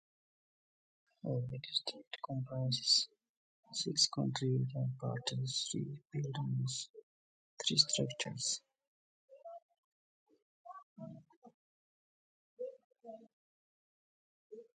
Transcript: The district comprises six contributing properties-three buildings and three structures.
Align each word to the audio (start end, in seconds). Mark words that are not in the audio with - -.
The 1.23 1.59
district 1.61 2.17
comprises 2.25 3.07
six 3.71 4.07
contributing 4.07 4.95
properties-three 4.97 5.99
buildings 6.11 6.89
and 6.95 7.67
three 7.67 7.77
structures. 7.77 8.61